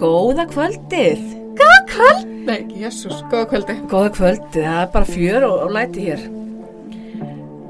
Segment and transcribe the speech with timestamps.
[0.00, 1.20] Góða kvöldið.
[1.58, 2.28] Góða kvöld!
[2.46, 3.74] Nei, jésús, góða kvöldi.
[3.90, 6.22] Góða kvöldið, það er bara fjör og, og læti hér.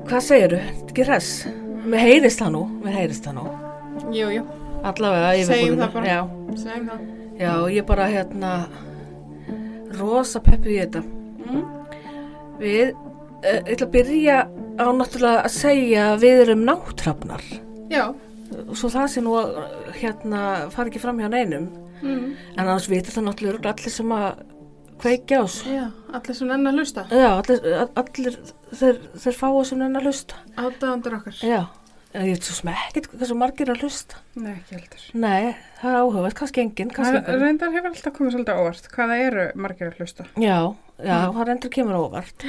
[0.06, 0.60] Hvað segiru?
[0.84, 1.32] Ekki hress?
[1.90, 3.48] Mér heyrist það nú, mér heyrist það nú.
[4.14, 4.44] Jú, jú,
[4.86, 6.14] Allavega Segjum það bara.
[6.14, 6.20] Já,
[6.62, 7.02] segjum það.
[7.40, 8.52] já, ég bara hérna
[9.98, 11.04] rosa peppið í þetta.
[11.50, 11.68] Mm.
[12.62, 14.40] Við, uh, ég ætla að byrja
[14.78, 17.44] á náttúrulega að segja við erum náttrafnar.
[17.90, 18.04] Já.
[18.70, 19.34] Svo það sé nú
[19.98, 21.70] hérna fara ekki fram hjá neinum.
[22.00, 22.30] Mm.
[22.56, 24.42] En annars vitur það náttúrulega allir sem að
[25.00, 25.74] kveikja á þessu.
[25.74, 25.84] Já,
[26.18, 27.04] allir sem nenni að hlusta.
[27.10, 27.68] Já, allir,
[28.02, 28.38] allir
[28.80, 30.40] þeir, þeir fáu sem nenni að hlusta.
[30.56, 31.38] Ádaðandur okkar.
[31.46, 31.60] Já,
[32.12, 34.20] en ég veit svo sem ekkert hversu margir er að hlusta.
[34.36, 35.08] Nei, ekki heldur.
[35.24, 38.92] Nei, það er áhugavert, kannski enginn, reyndar hefur alltaf komið svolítið óvart.
[38.94, 40.28] Hvaða eru margir að hlusta?
[40.36, 40.58] Já,
[41.00, 42.48] já, það reyndur kemur óvart.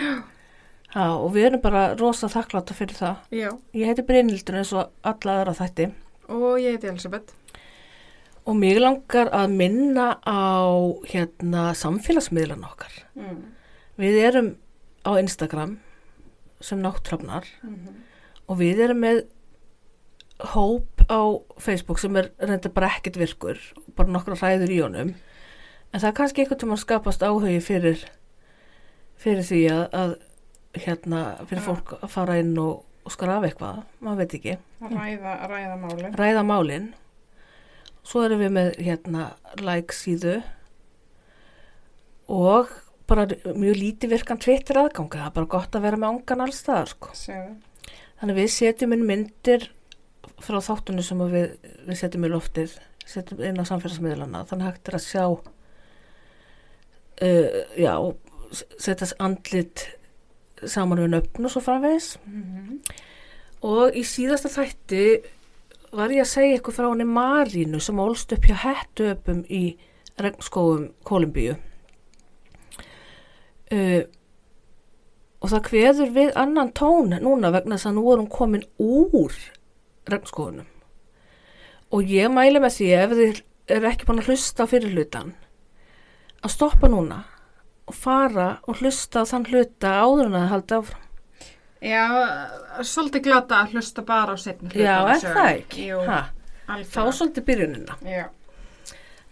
[0.91, 3.27] Já, og við erum bara rosa þakkláta fyrir það.
[3.31, 3.51] Já.
[3.79, 5.91] Ég heiti Brynhildur eins og alla aðra þætti
[6.31, 7.33] Og ég heiti Elisabeth.
[8.45, 10.65] Og mig langar að minna á
[11.11, 12.93] hérna samfélagsmiðlan okkar.
[13.15, 13.41] Mm.
[14.01, 14.53] Við erum
[15.05, 15.77] á Instagram
[16.61, 18.07] sem náttrafnar Mm
[18.51, 19.21] og við erum með
[20.51, 21.21] hóp á
[21.61, 23.59] Facebook sem er reynda bara ekkert virkur
[23.95, 28.01] bara nokkra hræður í honum en það er kannski einhvern tímann skapast áhugi fyrir
[29.21, 30.15] fyrir því að, að
[30.81, 35.33] hérna, fyrir fólk að fara inn og, og skrafa eitthvað, maður veit ekki Að ræða,
[35.35, 36.11] að ræða máli.
[36.17, 36.87] ræða málin
[38.07, 39.27] svo erum við með hérna
[39.61, 40.39] like síðu
[42.31, 42.69] og
[43.09, 46.61] bara mjög lítið virkan Twitter aðganga, það er bara gott að vera með angan alls
[46.63, 47.55] staðar sko Segðu.
[48.21, 49.65] Þannig við setjum inn myndir
[50.41, 51.47] frá þáttunni sem við,
[51.87, 52.75] við setjum í loftið,
[53.09, 55.25] setjum inn á samfélagsmiðlana, þannig hægt er að sjá,
[57.25, 57.49] uh,
[57.81, 57.93] já,
[58.53, 59.87] s- setja andlit
[60.69, 62.13] saman við nöfn og svo framvegis.
[62.25, 62.79] Mm
[63.61, 65.01] Og í síðasta þætti
[65.91, 69.63] var ég að segja eitthvað frá henni Marínu sem ólst upp hjá hettuöpum í
[70.21, 71.57] regnskóum Kolumbíu.
[73.71, 74.03] Uh,
[75.41, 79.35] og það kveður við annan tón núna vegna þess að nú er hún komin úr
[80.11, 80.67] regnskóðunum
[81.91, 83.39] og ég mæli með því ef þið
[83.75, 85.33] eru ekki búin að hlusta fyrir hlutan
[86.41, 87.21] að stoppa núna
[87.89, 91.07] og fara og hlusta á þann hluta áður en að það haldi áfram
[91.81, 92.03] Já,
[92.85, 94.83] svolítið glata að hlusta bara á setni hlutan.
[94.85, 95.85] Já, af er það ekki?
[95.89, 96.19] Jú, Ha,
[96.67, 96.91] algjörlega.
[96.93, 98.25] þá svolítið byrjunina Já.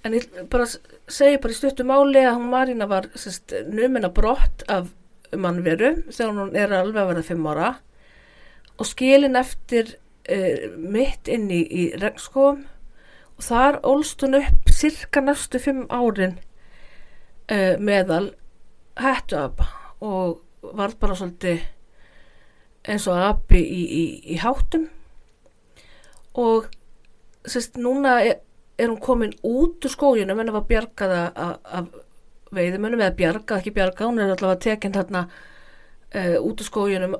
[0.03, 3.05] en ég bara segi bara í stuttu máli að hún Marína var
[3.69, 4.89] numina brott af
[5.37, 7.69] mannveru þegar hún er alveg að verða fimm ára
[8.79, 9.93] og skilin eftir
[10.31, 12.63] uh, mitt inn í, í regnskóum
[13.37, 16.39] og þar ólst hún upp cirka næstu fimm árin
[17.51, 18.31] uh, meðal
[18.97, 19.69] hættu apa
[20.01, 20.39] og
[20.73, 21.61] var bara svolítið
[22.87, 24.03] eins og api í, í,
[24.33, 24.87] í háttum
[26.39, 26.69] og
[27.49, 28.39] sérst núna er,
[28.79, 31.97] er hún komin út úr skóginum en það var bjargað af-
[32.55, 37.13] veiðumönnum eða bjargað, ekki bjargað, hún er allavega tekin þarna uh, út úr skóginum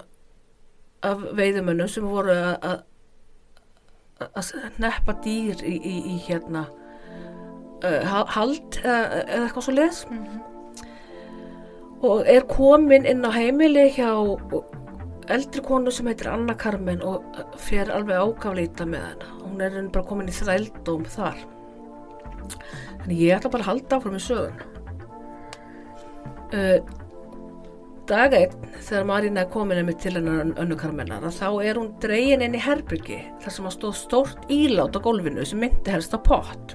[1.05, 2.81] af veiðumönnum sem voru að-
[4.29, 6.65] að neppa dýr í, í, í hérna
[7.83, 10.39] uh, hald eða, eða eitthvað svo les Mhm.
[12.01, 14.09] og er komin inn á heimili hjá
[15.29, 19.29] eldri konu sem heitir Anna Carmen og fer alveg ágafleita með hana.
[19.43, 21.37] Hún er bara komin í þrældóm þar.
[22.99, 24.57] Þannig ég ætla bara að halda áfram í sögun
[26.53, 26.79] uh,
[28.09, 31.91] dag einn þegar Marína er komin einmitt til hennar ön- önnu Carmenar þá er hún
[32.01, 36.15] dregin inn í herbyrgi þar sem að stóð stórt ílát á gólfinu sem myndi helst
[36.17, 36.73] á pott.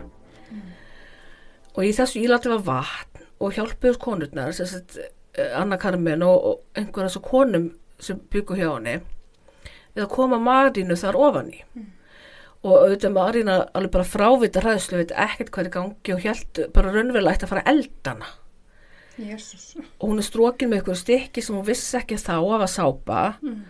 [1.75, 7.11] Og í þessu íláti var vatn og hjálpuðus konurnar eh, Anna Carmen og, og einhverja
[7.11, 7.73] þessu konum
[8.03, 8.97] sem byggu hjá henni
[9.95, 11.61] við að koma Marínu þar ofan í
[12.65, 16.93] og auðvitað Marína alveg bara frávita hræðslu veit ekkert hvað er gangi og held bara
[16.95, 18.31] raunverulega ætti að fara að elda hana
[19.19, 19.67] Jésús.
[20.01, 23.21] og hún er strókin með eitthvað stykki sem hún vissi ekki þá að var sápa
[23.43, 23.61] Mm.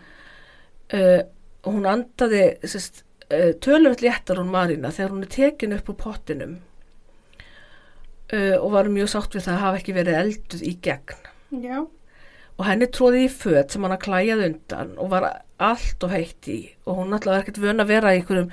[0.95, 1.23] uh,
[1.65, 3.03] og hún andaði sest,
[3.33, 6.57] uh, tölvöld léttar hún Marína þegar hún er tekin upp úr pottinum
[8.33, 11.79] uh, og var mjög sátt við það að hafa ekki verið elduð í gegn Já.
[12.59, 15.29] Og henni tróði í föt sem hann að klæjaði undan og var
[15.63, 18.53] allt og heitt í og hún alltaf var ekkert vön að vera í einhverjum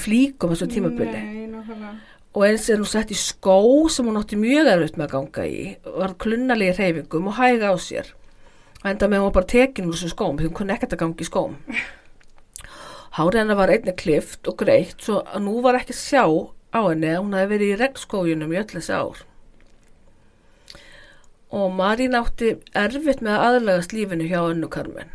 [0.00, 1.20] flíkum þessu tímabili.
[1.20, 1.92] Nei,
[2.30, 3.58] og eins er hún sett í skó
[3.90, 5.62] sem hún átti mjög erfitt með að ganga í
[5.98, 8.12] var klunnalegi reyfingum og hæga á sér.
[8.80, 11.02] Og enda með hún var bara tekin úr þessum skóm því hún kunni ekkert að
[11.02, 11.56] ganga í skóm.
[13.18, 16.22] Hárið hennar var einnig klift og greitt svo að nú var ekki sjá
[16.70, 19.24] á henni að hún hefði verið í regnskójunum í öll þessi ár
[21.50, 25.10] og Marín átti erfitt með að aðlagast lífinu hjá önnu Carmen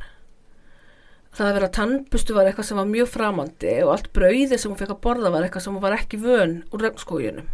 [1.35, 4.79] það að vera tannbustu var eitthvað sem var mjög framandi og allt brauði sem hún
[4.79, 7.53] fekk að borða var eitthvað sem hún var ekki vön úr regnskóginum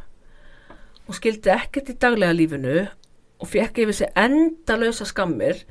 [1.07, 2.75] Hún skildi ekkert í daglega lífinu
[3.41, 5.63] og fekk yfir sig endalösa skammir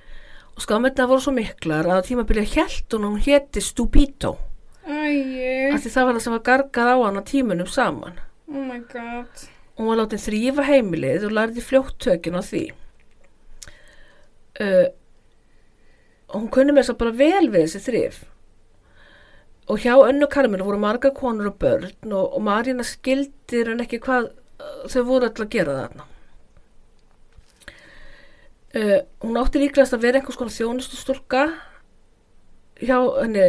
[0.57, 4.35] og skammirna voru svo miklar að tímabilið hélt hún að hún héti Stupito
[5.79, 8.21] því það var það sem var gargað á hann á tímunum saman.
[8.51, 9.47] oh my god.
[9.79, 12.65] Hún var látið þrýfa heimilið og lærði fljótt tökin á því.
[14.59, 14.91] Uh,
[16.35, 18.21] hún kunni með þess að bara vel við þessi þrýf.
[19.71, 24.01] Og hjá önnu karminu voru marga konur og börn og, og Marína skildir en ekki
[24.03, 26.07] hvað uh, þau voru alltaf að gera þarna.
[28.71, 31.47] Uh, hún átti líklegast að vera einhvers konar þjónustu stúlka
[32.81, 33.47] hjá henni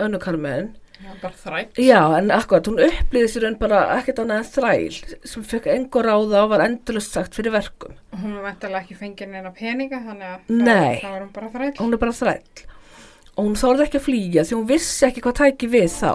[0.00, 1.78] önnu karminu Já, bara þrætt.
[1.80, 4.98] Já, en akkurat, hún upplýði sér bara ekkert annað en þræl
[5.32, 7.94] sem fekk engur ráða og var endurlust sagt fyrir verkum.
[8.12, 10.98] Hún var vantilega ekki fengið neina peninga, þannig að Nei.
[11.00, 11.80] þá var hún bara þrætt.
[11.80, 12.66] Hún er bara þræl.
[13.36, 16.12] Og hún þorði ekki að flýja því hún vissi ekki hvað tæki við þá.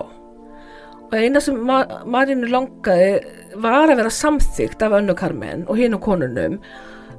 [1.06, 3.10] Og eina sem Ma Marínu langaði
[3.62, 6.60] var að vera samþygt af önnu Carmen og hinum konunum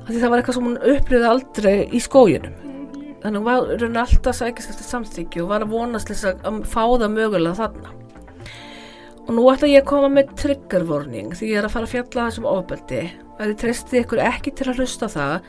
[0.07, 2.76] af því það var eitthvað sem hún upplýði aldrei í skóginum.
[3.23, 6.49] Þannig hún var raun alltaf að sækist eftir samþykju og var að vonast þess að
[6.49, 7.95] að fá það mögulega þarna.
[9.27, 11.95] Og nú ætla ég að koma með trigger warning því ég er að fara að
[11.97, 13.01] fjalla þessum ofbeldi.
[13.37, 15.49] Ef þið treystið ykkur ekki til að hlusta það,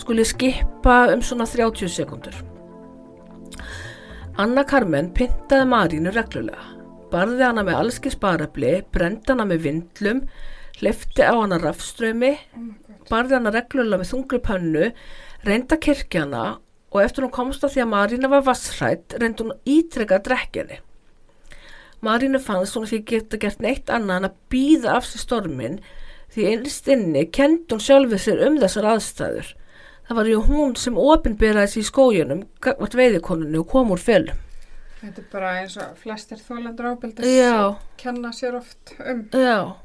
[0.00, 2.38] skulle ég skipa um svona 30 sekundur.
[4.40, 6.62] Anna Carmen pyntaði Marínu reglulega.
[7.10, 10.22] Barði hana með allski sparafli, brendi hana með vindlum,
[10.78, 14.90] hleyfti á hana rafströmi, Oh barði hana reglulega með þungri pönnu,
[15.46, 16.44] reynda kirkjana
[16.90, 20.64] og eftir hún komst að því að Marína var vassrætt, reyndi hún ítrekka að drekja
[20.64, 20.80] henni.
[22.00, 25.80] Marínu fannst hún ekki geta gert neitt annað en að býða af sér stormin
[26.32, 29.50] því einst inni kendi hún sjálfið sér um þessar aðstæður.
[30.08, 34.40] Það var ju hún sem opinberaði sér í skójunum, gagvart veiðikonunni og kom úr felum.
[35.00, 39.22] Þetta er bara eins og flestir þólendur ábyldis Já, kenna sér oft um.
[39.32, 39.76] já.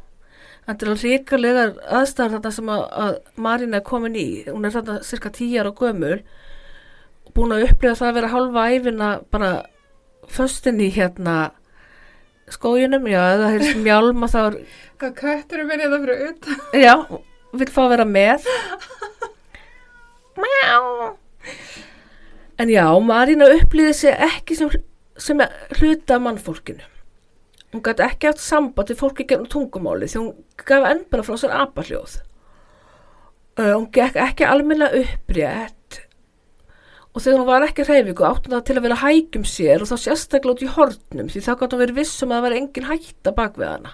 [0.66, 4.28] Þetta er alveg ríkalegar aðstæður þetta sem að, að Marína er komin í.
[4.50, 6.18] Hún er þarna cirka tíjar og gömul
[7.36, 9.52] búin að upplifa það að vera halva æfina bara
[10.32, 11.36] föstin í hérna
[12.52, 14.58] skójunum, já, eða heyrst mjálma þá er,
[15.02, 16.66] Hvað köttur er verið það fyrir utan?
[16.86, 16.94] já,
[17.60, 18.50] vill fá að vera með.
[20.40, 20.76] Mjá.
[22.64, 24.76] En já, Marína upplýði sig ekki sem,
[25.20, 25.42] sem
[25.80, 26.86] hluta mannfólkinu.
[27.76, 31.36] Hún gæti ekki haft samband við fólki gegnum tungumáli því hún gaf enn bara frá
[31.42, 32.22] sér apahljóð.
[33.60, 35.85] Uh, hún gekk ekki almennilega upprétt
[37.16, 39.96] og þegar hún var ekki hreyfingu átti það til að vera hægjum sér og þá
[40.04, 43.34] sérstaklega út í hornum því þá gæti hún verið vissum að það var engin hætta
[43.38, 43.94] bak við hana.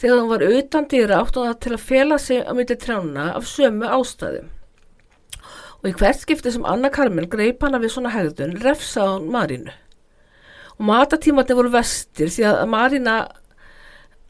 [0.00, 3.26] Þegar hún var utan dýra átti hún það til að fela sig á milli trjána
[3.36, 4.48] af sömu ástæðum.
[5.82, 9.76] Og í hvert skipti sem Anna Carmen greip hana við svona hegðun refsaði hún Marínu.
[10.78, 13.16] Og matatímatni voru vestir því að Marína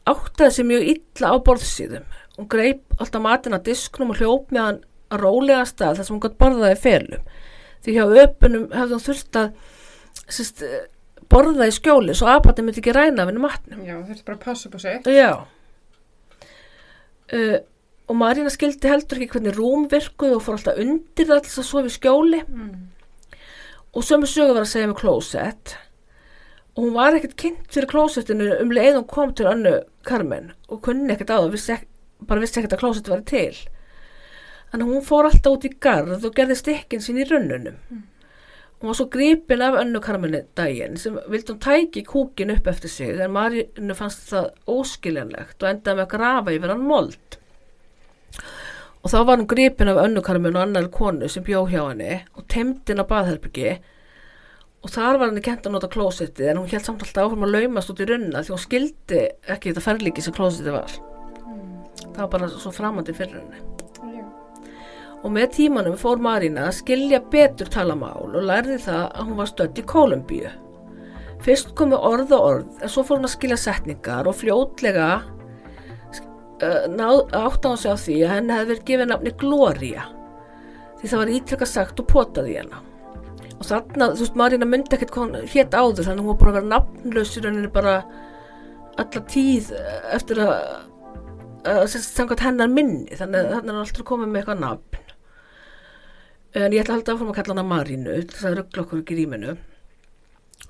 [0.09, 2.09] áttaði sig mjög illa á borðsíðum.
[2.35, 4.83] Hún greip alltaf matin að disknum og hljóp með hann
[5.13, 7.31] að rólega stað þar sem hún gott borðaði felum.
[7.83, 9.49] Því hjá öpunum hefði hún þurft að
[10.31, 10.63] sérst,
[11.33, 13.83] borða í skjóli svo apatni myndi ekki ræna af henni matnum.
[13.83, 15.11] Já, þurfti bara að passa upp á sig.
[15.11, 15.31] Já.
[17.33, 17.57] Uh,
[18.11, 21.69] og Marína skildi heldur ekki hvernig rúm virkuð og fór alltaf undir það alltaf að
[21.69, 22.73] sofa í skjóli Mm.
[23.95, 25.75] og sömu sögu var að segja með klósett
[26.75, 30.51] og hún var ekkert kynnt fyrir klósettinu um leið og hún kom til önnu Carmen
[30.67, 31.87] og kunni ekkert á það, vissi ek,
[32.27, 33.55] bara vissi ekkert að klósett var til.
[34.73, 37.75] Þannig að hún fór alltaf út í garð og gerði stikkin sín í runnunum.
[38.81, 42.89] Hún var svo gripin af önnu Carmeni daginn sem vildi hún tæki kúkin upp eftir
[42.89, 47.37] sig en Marínu fannst það óskiljanlegt og endaði með að grafa yfir hann mold.
[49.03, 52.17] Og þá var hún gripin af önnu Carmen og annar konu sem bjó hjá henni
[52.33, 56.73] og temdi henni á baðherbyggi og þar var henni kent að nota klósettið en hún
[56.73, 60.25] held samt alltaf áfram að laumast út í runna því hún skildi ekki þetta ferlíki
[60.25, 60.99] sem klósettið var.
[62.01, 63.82] Það var bara svo framandi fyrir henni.
[65.23, 69.49] Og með tímanum fór Marína að skilja betur talamál og lærði það að hún var
[69.51, 70.49] stödd í Kólumbíu.
[71.43, 75.07] Fyrst komu orð og orð, en svo fór hún að skilja setningar og fljótlega
[76.63, 80.07] uh, náð, átt á hún sig á því að henni hefði verið gefið nafni Gloria.
[80.99, 82.83] Því það var ítrekka sagt og potað í hennar.
[83.57, 86.39] Og þarna, þú veist, Marína myndi ekkert hvað hún hétt áður, þannig að hún var
[86.41, 87.95] bara að vera nafnlaus í rauninni bara
[89.03, 89.71] alla tíð
[90.13, 90.57] eftir að,
[91.71, 95.02] að samkvæmt hennar minni, þannig að þannig er hann alltaf komið með eitthvað nafn.
[96.53, 99.15] En ég ætla að halda áfram að kalla hana Marínu, þess að ruggla okkur ekki
[99.17, 99.53] rýminu.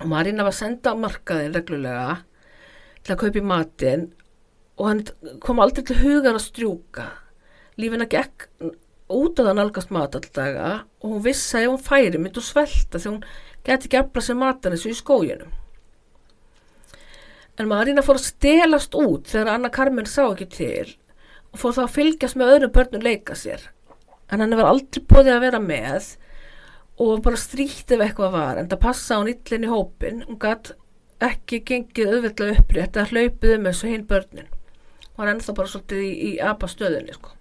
[0.00, 2.14] Og Marína var senda á markaðin reglulega
[3.04, 4.06] til að kaupa í matinn
[4.78, 5.02] og hann
[5.44, 7.04] kom aldrei til hugar að strjúka.
[7.76, 8.48] Lífina gekk
[9.12, 10.70] út að það nálgast mat all daga
[11.02, 13.28] og hún vissi að ef hún færi myndi hún svelta þegar hún
[13.68, 15.52] geti ekki afla sér matan og í skóginum.
[17.60, 20.96] En Marína fór að stelast út þegar Anna Carmen sá ekki til
[21.52, 23.73] og fór þá að fylgjast með öðrum börnum leika sér
[24.32, 26.10] en hann var aldrei búið að vera með
[27.04, 30.72] og bara strýtti ef eitthvað var en það passa hún illin í hópin hún gætt
[31.24, 34.48] ekki gengið auðvitað upprétt að hlaupið um þessu hinn börnin
[35.14, 37.34] og hann ennþá bara svolítið í, í apastöðunni sko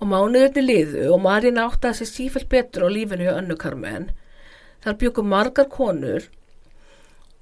[0.00, 4.08] og mánuðinni liðu og Marín áttaði sér sífælt betur á lífinu hjá önnu Carmen.
[4.84, 6.26] Þar bjöku margar konur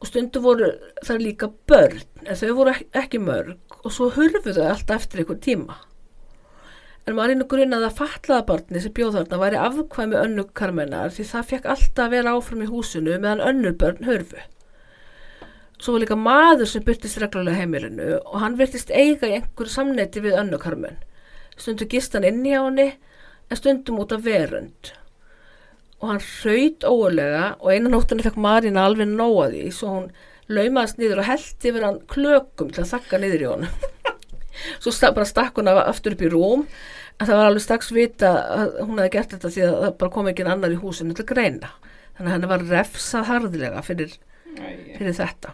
[0.03, 0.69] og stundu voru
[1.07, 5.23] þar líka börn en þau voru ek- ekki mörg og svo hurfu þau alltaf eftir
[5.25, 5.79] einhver tíma.
[7.07, 11.49] En Marín grunnaði að fatlaða barni sem bjóð þarna væri afkvæmi önnu Carmenar því það
[11.53, 14.43] fekk alltaf að vera áfram í húsinu meðan önnur börn hurfu.
[15.83, 20.23] Svo var líka maður sem byrtist reglulega heimilinu og hann virtist eiga í einhverju samneiti
[20.23, 21.01] við önnu Carmen
[21.57, 22.89] stundum gist hann inn í á henni
[23.51, 24.93] en stundum út af verund
[26.01, 30.09] og hann hraut óulega og einan nóttunni fekk Marína alveg nóa því svo hún
[30.53, 33.92] laumaðist niður og held yfir hann klökum til að þakka niður í honum
[34.83, 36.67] svo sta bara stakk hún af- aftur upp í rúm.
[37.21, 40.11] En það var alveg strax vita að hún hefði gert þetta því að það bara
[40.17, 41.71] kom ekki annar í húsinu til greina.
[42.17, 44.17] Þannig að henni var refsað harðilega fyrir
[44.99, 45.53] fyrir þetta.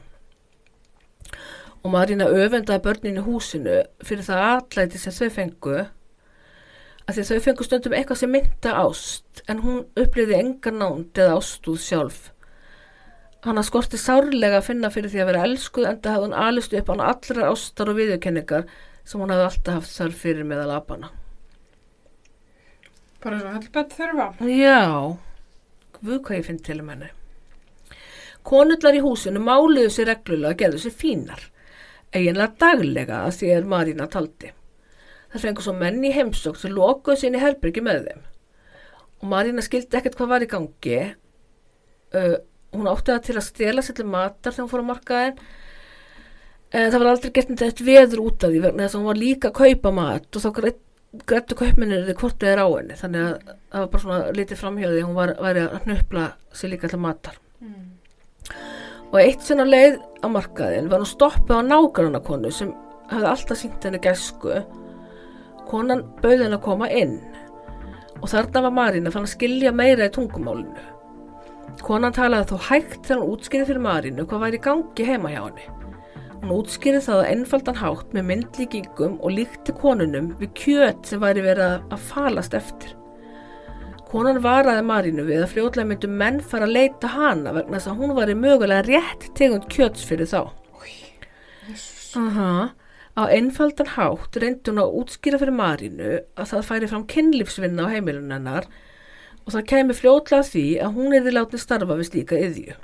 [1.84, 7.28] Og Marína öfundaði börnin í húsinu fyrir það atlæti sem þau fengu að því að
[7.30, 12.18] þau fengu stundum eitthvað sem mynda ást en hún upplýði enga nánd eða ástúð sjálf.
[13.46, 16.90] Hann skorti sárlega að finna fyrir því að vera elskuð enda hafði hún alist upp
[16.90, 18.66] án allra ástar og viðurkenningar
[19.08, 21.14] sem hún hafði alltaf haft þarf fyrir meðal apana
[23.22, 24.26] bara svo helbett þurfa.
[24.46, 25.16] Já,
[25.98, 27.10] guð hvað ég finn til um henni.
[28.48, 31.42] Konullar í húsinu máluðu sér reglulega að gerðu sér fínar,
[32.14, 34.52] eiginlega daglega að því er Marína taldi.
[35.32, 38.22] Það fengur svo menn í heimsók sem lokuðu inn í herbyrgi með þeim.
[39.18, 41.00] Og Marína skildi ekkert hvað var í gangi.
[42.14, 42.36] Uh,
[42.72, 45.42] hún átti það til að stela sér til matar þegar hún fór á markaðin.
[46.68, 49.18] En það var aldrei gert neitt veður út af því vegna þess að hún var
[49.22, 50.84] líka að kaupa mat og þá grætt
[51.28, 52.96] grættu kaupminnir hvort þið er á henni.
[52.98, 56.90] Þannig að það var bara svona litið framhjóði hún var, væri að hnupla sér líka
[56.92, 57.38] til matar.
[57.58, 57.86] Mm.
[59.08, 62.74] og eitt sinna leið á markaðin var hún stoppið á nágranna konu sem
[63.08, 64.60] hafði alltaf sínt henni gæsku.
[65.68, 67.16] Konan bauði henni að koma inn.
[68.20, 70.86] Og þarna var Marína fann að skilja meira í tungumálinu.
[71.80, 75.77] Konan talaði þó hægt þegar hún útskýrði fyrir Marínu hvað væri gangi heima hjá henni
[76.38, 81.42] Hún útskýrði það á einfaldan hátt með myndlíkingum og líkti konunum við kjöt sem væri
[81.44, 82.94] verið að- falast eftir.
[84.08, 87.98] Konan varaði Marínu við að fljótlega myndu menn fara að leita hana vegna þess að
[87.98, 90.48] hún væri mögulega rétt tegund kjöts fyrir þá.
[92.16, 92.70] Aha.
[93.18, 97.92] Á einfaldan hátt reyndi hún að útskýra fyrir Marínu að það færi fram kynlífsvinna á
[97.92, 98.64] heimilun hennar
[99.44, 102.76] og það kemi fljótlega að því að hún er því látið starfa við slíka yðju.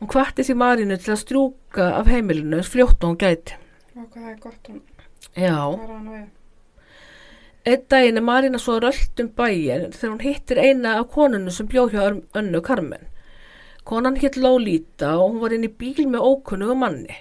[0.00, 3.56] Hún kvatti því Marínu til að strjúka af heimilinu fljótt og hún gæti.
[3.94, 4.80] Hvað það er gott hún
[5.36, 6.26] Já, var hann við.
[7.66, 11.66] einn daginn er Marína svo rölt um bæin þegar hún hittir eina af konunum sem
[11.68, 12.02] bjó hjá
[12.36, 13.06] önnu Carmen.
[13.86, 17.16] Konan hitt Lólíta og hún var inn í bíl með ókunnugu manni.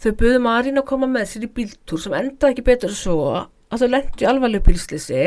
[0.00, 3.80] Þau buðu Marín að koma með sér í bíltúr sem endaði ekki betur svo að
[3.82, 5.24] þau lendi í alvarlegu bílslisi.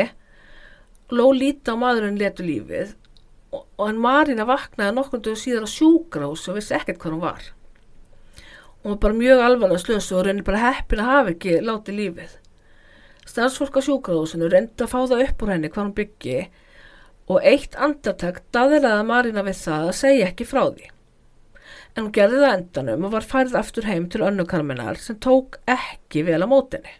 [1.10, 2.94] Lólíta og maðurinn letu lífið
[3.52, 7.48] og, og en Marína vaknaði nokkundu síðan á sjúkrahús og vissi ekkert hvað hún var.
[8.82, 12.36] Hún var bara mjög alvarlega slösu og reynir bara heppin að hafa ekki látið lífið.
[13.28, 16.38] Starfsfólk á sjúkrahúsinu reyndi að fá það upp úr henni hvað hún byggi
[17.30, 20.88] og eitt andartak daðilaði Marína við það að segja ekki frá því.
[21.94, 25.60] En hún gerði það endanum og var færið aftur heim til önnu Karmenar sem tók
[25.68, 26.96] ekki vel á mótinni.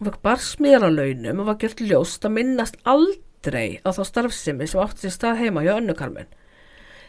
[0.00, 4.66] Hún fekk barsmiðar á launum og var gjört ljóst að minnast aldrei á þá starfsemi
[4.68, 6.28] sem átti sér stað heima hjá önnu Karmen.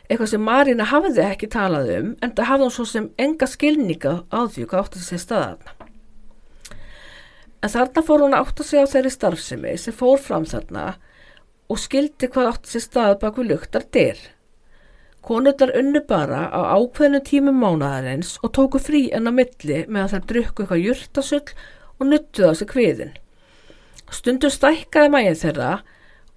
[0.07, 4.13] Eitthvað sem Marína hafði ekki talað um en það hafði hún svo sem enga skilninga
[4.31, 5.89] á því hvað átti sér stað þarna.
[7.61, 10.85] En þarna fór hún að átta sig á þeirri starfsemi sem fór fram þarna
[11.71, 14.19] og skildi hvað átti sér stað bak við luktar dyr.
[15.21, 20.13] Konurnar unnu bara á ákveðinu tímum mánaðarins og tóku frí enn á milli með að
[20.15, 21.53] þær drukku eitthvað jurtasull
[21.99, 23.13] og nuttuðu á sig kviðin.
[24.11, 25.71] Stundur stækkaði mægin þeirra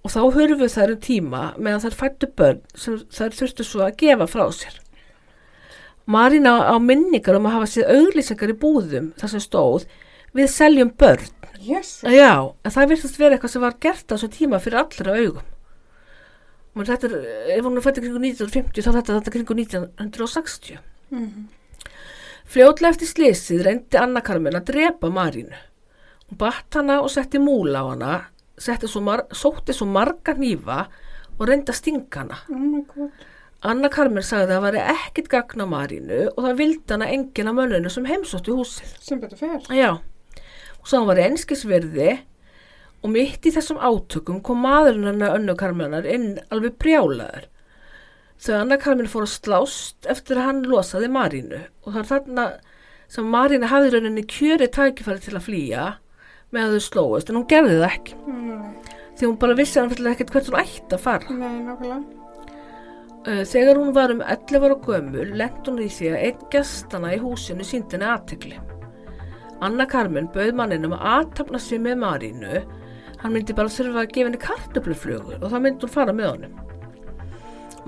[0.05, 3.95] og þá hurfuð þær um tíma meðan þær fættu börn sem þær þurftu svo að
[4.03, 4.77] gefa frá sér.
[6.05, 9.87] Marína á minningar um að hafa séð auglýsingar í búðum þar sem stóð
[10.37, 11.33] við seljum börn.
[11.65, 12.05] Jesus.
[12.13, 15.51] Já, en það virtist vera eitthvað sem var gert á þessu tíma fyrir allra augum.
[16.75, 20.81] Men þetta er, ef hún er fættið kringu 1950 þá er þetta, þetta kringu 1960.
[21.15, 21.45] Mm
[22.45, 25.57] Fljótlega eftir slysið reyndi Anna Carmen að drepa Marínu.
[26.29, 28.11] Hún batt hana og setti múla á hana,
[28.57, 30.85] svo mar sótti svo marga hnífa
[31.39, 32.37] og reyndi að stinga hana.
[32.49, 33.09] Oh.
[33.65, 37.57] Anna Carmen sagði að það væri ekkit gagna Marínu og það vildi hana enginn af
[37.57, 38.93] mönnunu sem heimsótti húsið.
[39.01, 39.65] Sem betur fer.
[39.73, 42.11] Já, og svo hann var einskisverði
[43.05, 47.49] og mitt í þessum átökum kom maðurinn hennar önnu karmennar inn alveg brjálaður.
[48.41, 52.47] Þau Anna Karmin fór að slást eftir að hann losaði Marínu og það er þarna
[53.15, 55.85] sem Marína hafði rauninni kjöri tækifæri til að flýja
[56.55, 58.69] með að þau slóist en hún gerði það ekki Mm.
[59.15, 61.35] því hún bara vissi hann fyrir ekkert hvert hún ætti að fara.
[61.35, 62.03] Nei, nákvæmlega.
[63.25, 67.13] Uh, Þegar hún var um 11 ára gömul lent hún í því að einn gestana
[67.15, 68.59] í húsinu síndi henni aðtegli.
[69.65, 72.59] Anna Karmen bauð manninum að aðtapna sig með Marínu.
[73.23, 76.59] Hann myndi bara þurfa að gefa henni kartöfluflugur og það myndi hún fara með honum.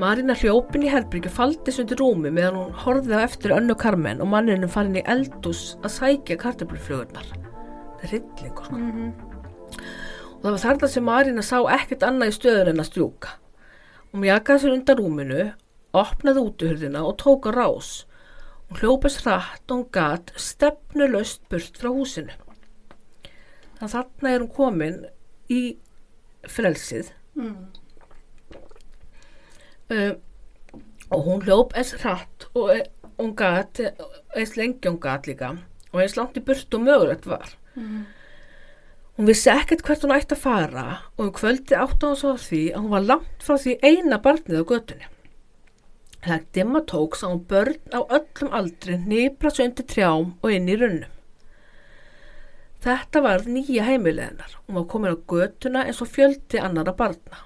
[0.02, 4.30] Marína hljópin í herbyggju faldist undir rúmi meðan hún horfði á eftir önnu Karmen og
[4.32, 7.30] manninum farin í eldús að sækja kartöfluflugurnar.
[8.04, 8.78] Er rillingur sko.
[8.78, 9.14] Mm
[10.38, 13.32] Og það var þarna sem Marína sá ekkert annað í stöðun en að strjúka.
[14.12, 15.46] Hún jakaði sér undan rúminu,
[15.98, 17.90] opnaði útuhurðina og tók á rás.
[18.70, 22.38] Hún hljópast hratt og hún gat stefnulaust burt frá húsinu.
[23.80, 25.02] Þannig að þarna er hún komin
[25.50, 25.62] í
[26.48, 27.68] frelsið Mm.
[29.94, 30.14] uh,
[31.14, 32.72] og hún hljóp eins hratt og
[33.20, 33.78] hún gat,
[34.34, 35.52] eins lengi hún gat líka
[35.92, 37.54] og eins langt í burt og mögulegt var.
[37.78, 38.06] Mm.
[39.18, 42.44] Hún vissi ekkert hvert hún ætti að fara og um kvöldi átti hún svo að
[42.48, 45.08] því að hún var langt frá því eina barnið á götunni.
[46.28, 50.70] Þegar dimma tók sá hún börn á öllum aldri nýbra svo undir trjám og inn
[50.70, 51.14] í runnum.
[52.86, 54.54] Þetta var nýja heimileginar.
[54.68, 57.42] Hún var komin á götuna eins og fjöldi annara barna.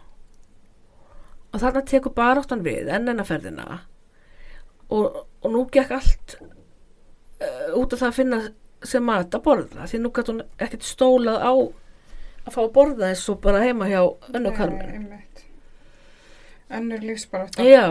[1.52, 3.82] Og þarna tekur baráttan við enn ennaferðina
[4.92, 8.42] og, og nú gekk allt uh, út af það að finna
[8.84, 11.54] sem mat að borða því nú gæti hún ekkert stólað á
[12.42, 14.02] að fá að borða eins og bara heima hjá
[14.34, 14.54] önnu.
[14.96, 15.44] Einmitt.
[16.72, 17.04] Önnur.
[17.68, 17.84] Já.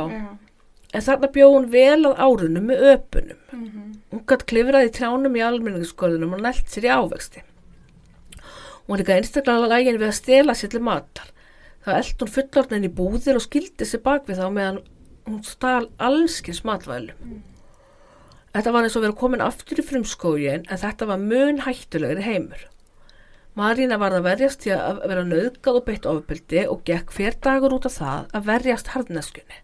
[0.90, 3.42] En þarna bjóð hún vel að árunum með öpunum.
[3.52, 3.82] Mhm.
[4.10, 7.42] Hún gætt klifrað í trjánum í almenningsskorðunum og nælt sér í ávexti.
[8.86, 11.28] Hún var líka einstaklega lægin við að stela sér til matar.
[11.84, 14.80] Það eld hún fullorðin í búðir og skildi sér bak við þá meðan
[15.28, 17.14] hún stal allskins matvælu.
[18.50, 22.64] Þetta var eins og vera komin aftur í frumskógin en þetta var mun hættulegri heimur.
[23.58, 27.76] Marína var að verjast því að vera nöðgað og beitt ofbeldi og gekk hver dagur
[27.76, 29.60] út af það að verjast harðneskunni.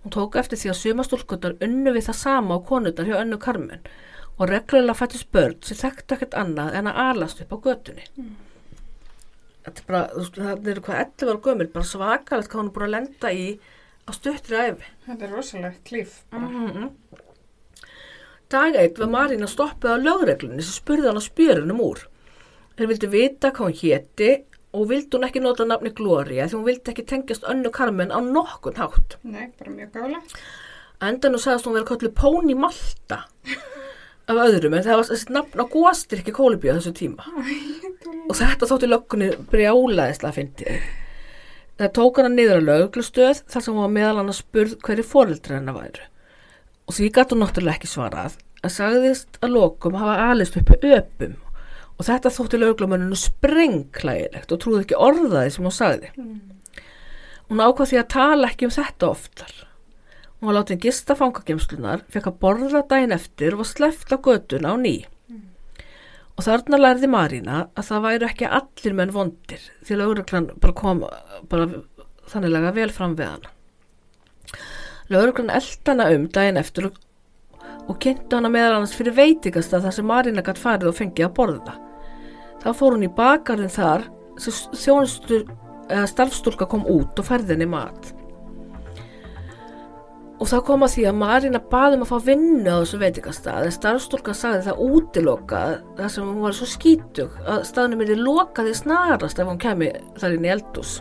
[0.00, 3.84] Hún tók eftir því að sumastúlkutar unnu við það sama á konundar hjá önnu karmen
[4.38, 8.06] og reglulega fættist börn sem þekktu ekkert annað en að alast upp á götunni.
[9.66, 12.70] Þetta er bara, þú veist, það eru hvað 11 ára gömul, bara svakalegt hvað hún
[12.70, 13.48] er búin að lenda í
[14.08, 14.94] á stuttri æfi.
[15.04, 16.22] Þetta er rosalegt líf.
[16.32, 16.88] Mm
[18.50, 22.00] Dag eitt var Marína stoppuð á lögreglunni sem spurði hann á spjörunum úr.
[22.74, 24.30] Þeir vildu vita hvað hún héti
[24.74, 28.18] og vildi hún ekki nota nafni Gloria því hún vildi ekki tengjast önnu karmen á
[28.18, 29.20] nokkun hátt.
[29.22, 30.34] Nei, bara mjög gáðlegt.
[31.00, 33.22] Endan og sagðist hún vera kallið Póni Malta
[34.30, 37.30] af öðrum en það var þessi nafn á góðstir ekki kólubíu á þessu tíma.
[38.30, 40.80] og þetta þótti löggunni brjálaðislega að fyndi.
[41.80, 45.06] Það tók hana niður á lögreglustöð þar sem hún var meðal hann að spurð hverju
[45.06, 46.10] foreldri hennar væru.
[46.90, 51.36] Og því hún náttúrulega ekki svarað að sagðist að lokum hafa alist uppi öpum
[52.00, 56.10] og þetta þótti lögreglumenninu sprengklægilegt og trúði ekki orðaði sem hún sagði.
[57.50, 59.52] Hún ákvað því að tala ekki um þetta oftar.
[60.40, 64.74] Hún var látið gista fangagemslunar, fekk að borða daginn eftir og var sleppt á götuna
[64.74, 64.94] á ný.
[66.40, 71.06] Og þarna lærði Marína að það væru ekki allir menn vondir því lögreglan bara kom
[71.52, 71.70] bara
[72.32, 73.54] þanniglega vel fram við hana.
[75.10, 76.98] Lögreglan eldi hana um daginn eftir og,
[77.98, 81.74] kynntu hana meðal annars fyrir veitingasta þar sem Marína gætt farið og fengið að borða.
[82.62, 84.06] Þá fór hún í bakarinn þar
[84.38, 85.40] sem þjónustu
[85.90, 88.12] eða starfstúlka kom út og færði henni mat.
[90.40, 93.78] Og það kom að því að Marína baðum að fá vinnu á þessu veitingastað en
[93.80, 99.42] starfstúlka sagði það útilokað þar sem hún var svo skítug að staðnum er lokaði snarast
[99.42, 99.90] ef hún kemi
[100.22, 101.00] þar inn í eldús.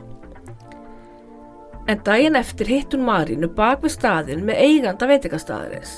[1.89, 5.93] En daginn eftir hitt hún Marínu bak við staðinn með eiganda veitingastaðarins.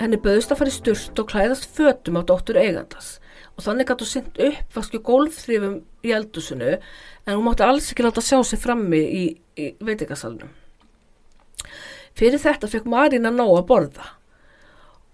[0.00, 3.20] Henni bauðst að fara í sturt og klæðast fötum á dóttur eigandas
[3.54, 8.24] og þannig gætu sint upp vaskju gólfþrifum í eldúsinu en hún mátti alls ekki láta
[8.24, 10.50] sjá sig frammi í, í veitingasalunum.
[12.18, 14.10] Fyrir þetta fekk Marína nóg að borða.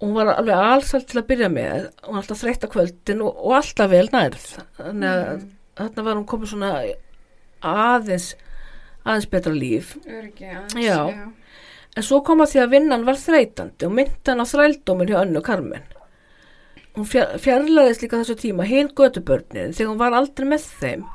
[0.00, 3.40] Hún var alveg allsalt til að byrja með, hún var alltaf þreytt að kvöldin og,
[3.44, 4.46] og alltaf vel nærð.
[4.78, 5.42] Þannig að
[5.80, 6.70] þarna var hún komið svona
[7.60, 8.30] aðeins,
[9.04, 9.94] aðeins betra líf.
[10.06, 10.76] Öryggi, aðeins.
[10.84, 11.30] Já.
[11.96, 15.22] En svo kom að því að vinnan var þreytandi og myndi hann á þrældómin hjá
[15.24, 15.88] önnu Carmen.
[16.94, 21.08] Hún fjar, fjarlæðist líka þessu tíma hinn götubörnin þegar hún var aldrei með þeim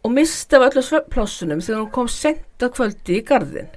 [0.00, 3.70] og misti af öllu svefnplássunum þegar hún kom sent að kvöldi í garðin.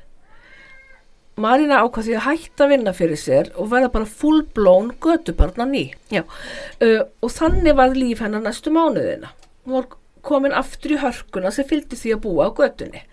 [1.44, 4.92] Marina ákvað því að hætta að vinna fyrir sér og verða bara fullblón
[5.72, 5.84] ný.
[6.14, 9.34] Já, uh, og þannig var líf hennar næstu mánuðina.
[9.66, 9.88] Hún var
[10.26, 13.04] komin aftur í hörkuna sem fylgdi því að búa á götunni.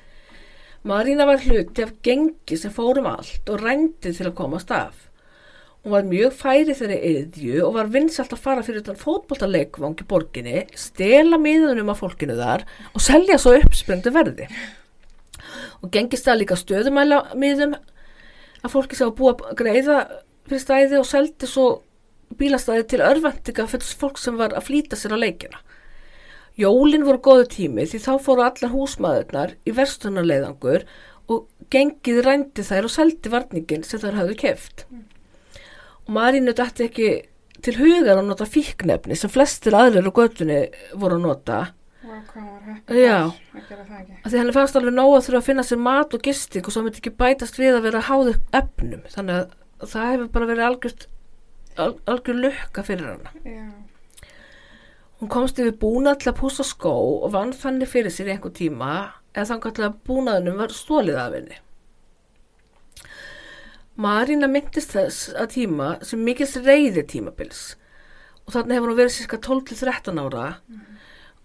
[0.87, 5.11] Marina var hluti af gengi sem fórum allt og rændi til að komast af.
[5.85, 10.07] Hún var mjög færi þeirri yðju og var vinsalt að fara fyrir þann fótboltaleikvang í
[10.09, 14.49] borginni, stela miðunum af fólkinu þar og selja svo uppsprengtu verði.
[15.81, 17.79] Og gengist það líka stöðumæla miðum
[18.61, 20.01] að fólki sem var búið að greiða
[20.49, 21.67] fyrir stæði og seldi svo
[22.41, 25.61] bílastæði til örvendinga fyrir fólk sem var að flýta sér á leikina.
[26.59, 30.87] Jólin voru góðu tími því þá fóru allar húsmaðurnar í verstunarleiðangur
[31.31, 34.87] og gengið rændi þær og seldi varningin sem þær hafðu keft.
[36.07, 37.11] Og Marínu dætti ekki
[37.65, 40.63] til hugar að nota fíknefni sem flestir aðrir á göttunni
[40.99, 41.61] voru að nota.
[42.01, 43.31] Heppið Já.
[44.27, 46.83] því henni fannst alveg nóg að þurfa að finna sér mat og gisting og svo
[46.85, 49.05] myndi ekki bætast við að vera háð upp efnum.
[49.13, 51.07] Þannig að það hefur bara verið algjört
[51.77, 53.35] al, algjör lukka fyrir hana.
[53.45, 53.69] Já,
[55.21, 58.93] hún komst yfir búnað til að púsa skó og vann þannig fyrir sér einhver tíma
[59.35, 61.61] eða þannig til að búnaðunum var stólið af henni
[64.01, 67.75] Marína myndist þess að tíma sem mikils reyði tímabils
[68.47, 70.47] og þannig hefur hún verið cirka 12-13 ára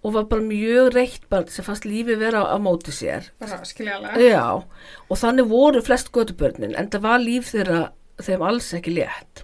[0.05, 4.21] og var bara mjög reitt barn sem fannst lífi vera á móti sér bara skiljalega.
[4.21, 4.61] Já,
[5.09, 7.79] og þannig voru flest gödubörnin en það var líf þeirra
[8.21, 9.43] þeim alls ekki létt.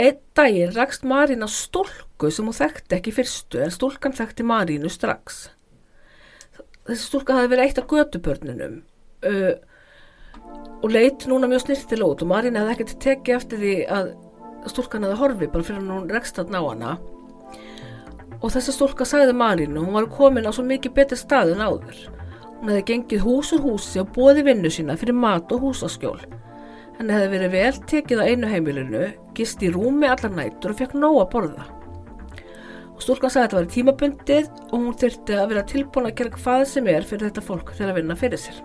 [0.00, 1.48] Einn daginn rakst Marín á
[2.20, 5.48] stúlku sem hún þekkti ekki fyrstu en stúlkan þekkti Marínu strax.
[6.84, 8.82] Þessi stúlka hafi verið eitt af gödubörnunum
[9.24, 9.54] uh,
[10.82, 14.12] og leit núna mjög snirtil út og Marín hefði ekkert tekið eftir því að
[14.68, 16.92] stúlkan hefði horfið bara fyrir að hún rekst að ná hana.
[18.40, 22.04] Og þessi stúlka sagði Marínu, hún var komin á svo mikið betri stað en áður.
[22.60, 26.20] Hún hefði gengið hús úr húsi og bóði vinnu sína fyrir mat og húsaskjól.
[27.00, 29.04] Henni hefði verið vel tekið á einu heimilinu,
[29.36, 31.70] gist í rúmi allar nætur og fekk nóg að borða.
[33.00, 36.32] Og stúlkan sagði að þetta var tímabundið og hún þyrfti að vera tilbúin að gera
[36.34, 38.58] hvað sem er fyrir þetta fólk til að vinna fyrir sér.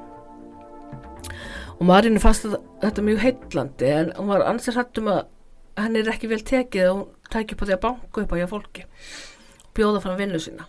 [1.77, 5.21] Og Marínu fannst þetta- mjög heitlandi en hún var ansið hrættum að
[5.77, 6.97] henni er ekki vel tekið og
[7.31, 8.85] hún upp á því að banka upp á hjá fólki
[9.73, 10.67] bjóða fram vinnu sína.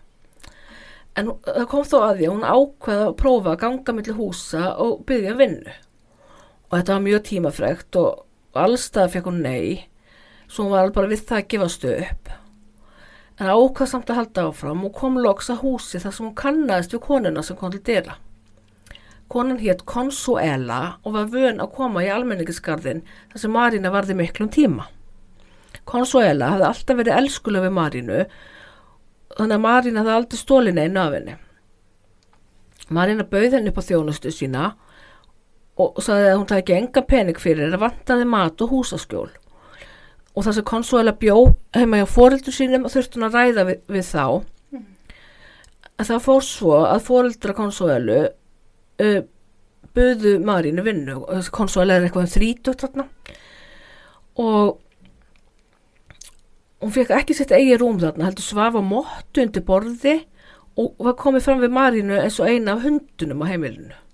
[1.16, 4.76] En það kom þó að því að hún ákveða að prófa að ganga millir húsa
[4.78, 5.76] og byggja vinnu.
[6.70, 9.88] Og þetta var mjög tímafrekt og, og allstað fekk hún nei,
[10.46, 12.45] svo hún var alveg bara við það að gefast upp.
[13.36, 16.94] En ákvað samt að halda áfram og kom loks að húsi þar sem hún kannaðist
[16.96, 18.16] við konuna sem kom til dyrra.
[19.28, 24.48] Konan hétt Consuela og var vön að koma í almenningisgarðin þar sem Marína varði miklum
[24.54, 24.86] tíma.
[25.84, 28.20] Consuela hafði alltaf verið elskuleg við Marínu
[29.36, 31.36] þannig að Marín hafði aldrei stólin einu af henni.
[32.88, 34.68] Marína bauð henni upp á þjónustu sína
[35.76, 39.28] og sagði að hún tæki enga pening fyrir að vantaði mat og húsaskjól.
[40.36, 41.36] Og þar sem Consuela bjó
[41.76, 44.24] heima hjá fóreldur sínum þurfti hún að ræða við, við þá.
[45.96, 49.20] En það fór svo að fóreldra Consuelu uh,
[49.96, 53.06] buðu Marínu vinnu og þessi Consuela er eitthvað um þrítugt þarna
[54.36, 54.74] og
[56.84, 60.18] hún fekk ekki sitt eigi rúm þarna, heldur svaf á móttu undir borði
[60.76, 63.96] og var komið fram við Marínu eins og eina af hundunum á heimilinu.
[63.96, 64.04] Oh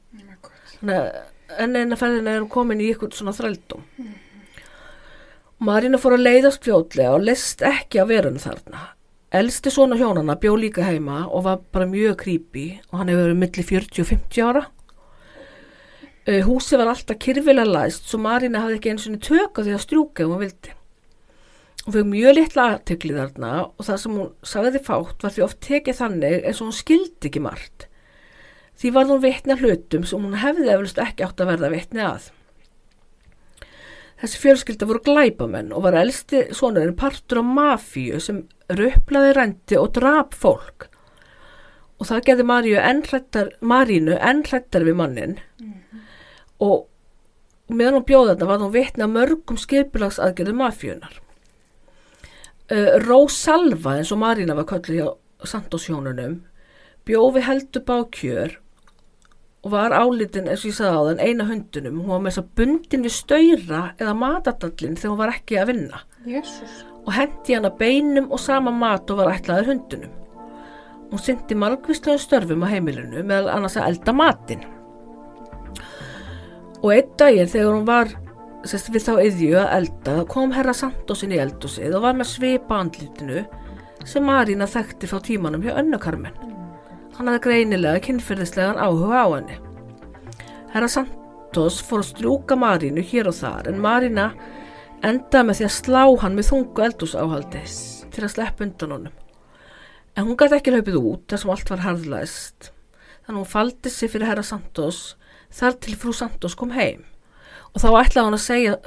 [0.91, 3.83] að enn eina ferðina er hún komin í ykkur svona þrældum.
[5.63, 8.81] Marínu fór að leiðast fljótlega og list ekki að verunu þarna.
[9.33, 13.39] Elsti svona hjónana bjó líka heima og var bara mjög creepy og hann hefur verið
[13.45, 14.63] milli 40 og 50 ára.
[16.27, 19.85] Uh, húsi var alltaf kyrfilega læst svo Marína hafði ekki eins og tökka því að
[19.87, 20.75] strjúka ef hún vildi.
[21.85, 25.63] Hún fekk mjög litla aðtekli þarna og það sem hún sagði fátt var því oft
[25.71, 27.89] tekið þannig eins og hún skildi ekki margt.
[28.83, 32.03] Því varð hún vitni að hlutum sem hún hefði eflust ekki átt að verða vitni
[32.03, 32.33] að.
[34.23, 39.89] Þessi fjölskylda voru glæpamenn og var elsti sonurinn partur á mafíu sem rupplaði rændi og
[39.97, 40.87] drap fólk.
[41.99, 45.35] Og það gerði Marínu enn hrættar við mannin
[46.63, 46.87] og
[47.67, 51.19] meðan hún bjóða þetta var hún vitni að mörgum skipulagsaðgerði mafíunar.
[52.71, 56.39] Uh, Rósalva eins og Marína var kölluð hjá Santosjónunum
[57.09, 58.62] bjófi heldur bákjör
[59.63, 62.43] og var álitin eins og ég sagði á þann eina hundunum hún var með þess
[62.43, 66.03] að bundin við stöyra eða matadallin þegar hún var ekki að vinna.
[66.27, 66.83] Jésús.
[67.03, 70.19] og hendi hana beinum og sama mat og var ætlaður hundunum
[71.13, 74.63] hún syndi margvíslega störfum á heimilinu meðal annars að elda matinn.
[76.81, 78.15] Og einn daginn þegar hún var
[78.65, 82.81] sest, við þá yðju að elda kom herra Santosin í eldusið og var með svipa
[82.81, 83.45] á andlitinu
[84.09, 86.52] sem Marína þekkti frá tímanum hjá önnukarmen
[87.17, 89.59] hann hafði greinilega kynferðislegan áhuga á henni
[90.73, 91.19] herra Sant
[91.53, 94.23] Santos fór að strjúka Marínu hér og þar en Marína
[95.05, 97.75] endaði með því að slá hann með þungu eldúsáhaldis
[98.15, 99.19] til að sleppa undan honum.
[100.17, 102.71] En hún gæti ekki hlaupið út þar sem allt var harðlæst.
[103.27, 105.03] Þannig hún faldi sig fyrir herra Santos
[105.53, 107.05] þar til frú Santos kom heim.
[107.77, 108.81] Og þá ætlaði hann að segja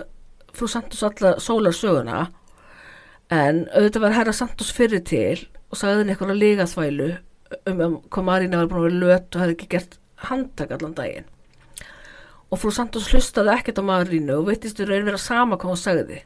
[0.58, 2.24] frú Santos alla sólarsöguna
[3.30, 7.14] en auðvitað var herra Santos fyrir til og sagði henni eitthvað að liga þvælu
[7.54, 9.98] um að hvað Marína var búin að vera löt og hefði ekki gert
[10.30, 11.28] handtak allan daginn.
[12.50, 15.82] Og frú Santos hlustaði ekkert á Marínu og veitist í raun vera sama hvað hún
[15.82, 16.24] sagði.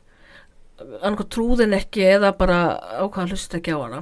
[0.80, 2.60] Annarkoð trúðin ekki eða bara
[3.02, 4.02] ákvaða hlusta ekki á hana.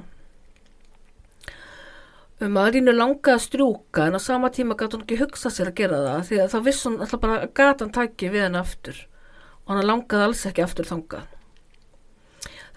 [2.38, 5.80] Um Marínu langaði að strjúka en á sama tíma gæti hún ekki hugsa sér að
[5.80, 9.00] gera það því að þá viss hún alltaf bara gata hann tæki við henni aftur
[9.66, 11.37] og hann langaði alls ekki aftur þangað.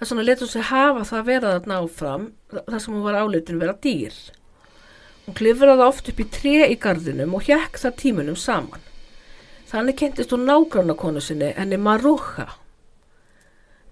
[0.01, 2.23] Þess vegna letur sig hafa það að vera þarna áfram
[2.57, 4.15] þar sem hún var áleitin vera dýr.
[5.27, 8.87] Hún klifraði oft upp í tre í gardinum og hjekk það tímunum saman.
[9.69, 12.47] Þannig kentist hún nágranna konu sinni henni Marúha.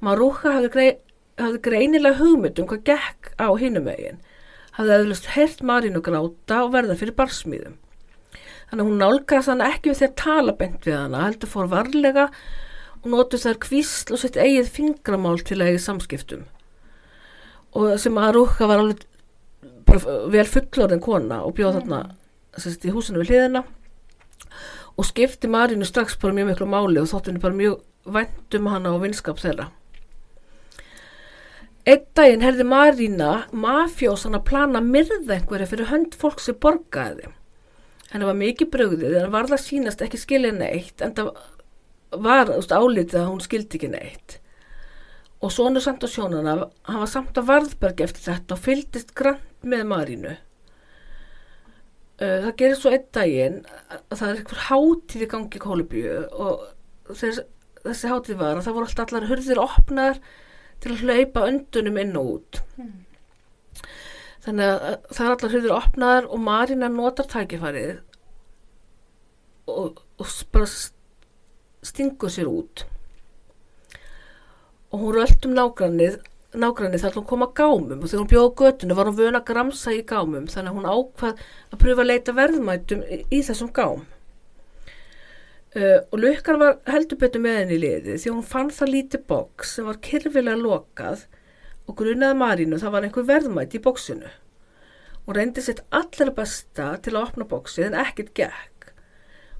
[0.01, 0.88] Marúha hafði, grei,
[1.37, 4.23] hafði greinilega hugmynd um hvað gekk á hinum megin.
[4.79, 7.77] Hafði eðlust hert Marínu gráta og verða fyrir barsmýðum.
[8.71, 12.31] Þannig hún nálgast hann ekki við að tala bent við hana, heldur fór varlega
[13.11, 16.47] notu þær kvísl og sitt eigið fingramál til eigið samskiptum.
[17.79, 19.05] Og sem Marúha var alveg
[20.33, 22.01] vel fullorðin kona og bjóð þarna
[22.59, 23.64] sérst, í húsinu við hliðina
[24.99, 28.94] og skipti Marínu strax bara mjög miklu máli og þótt henni bara mjög væntum hana
[28.94, 29.68] og vinskap þeirra.
[31.88, 37.31] Einn daginn herði Marína mafjósan að plana myrða einhverja fyrir hönd fólk sem borgaði.
[38.11, 41.31] Henni var mikið brögðið en var það sínast ekki skilja neitt en það
[42.11, 44.38] var úst, álítið að hún skildi ekki neitt.
[45.44, 46.55] Og svonu samt á sjónana,
[46.88, 50.35] hann var samt að varðbergi eftir þetta og fyldist grann með Marínu.
[52.18, 53.61] Það gerir svo einn daginn
[53.94, 56.64] að það er einhver hátíð í gangi í Kólubíu og
[57.14, 57.44] þess,
[57.85, 60.18] þessi hátíð var að það voru alltaf allar hurðir opnar
[60.83, 62.61] til að hlaupa undunum inn og út.
[62.79, 62.97] Mm.
[64.49, 67.97] Þannig að það er allar hurðir opnar og Marína notar tækifærið
[69.68, 70.68] og, og bara
[71.84, 72.84] stingur sér út.
[74.92, 76.20] Og hún rölt um nágrannið
[76.56, 78.02] nágrannir þar til hún kom að gámum.
[78.02, 80.92] Og þegar hún bjóði göttinu var hún vöna að gramsa í gámum þannig að hún
[80.92, 84.06] ákvað að pröfa að leita verðmætum í, í þessum gám.
[85.76, 89.26] Uh, og lukkar var heldur betur með henni í liði því hún fann það lítið
[89.28, 91.26] boks sem var kyrfilega lokað
[91.84, 94.30] og grunnaði Marínu það var einhver verðmæti í boksinu
[95.28, 98.77] og reyndi sitt allra besta til að opna boksið en ekkert gekk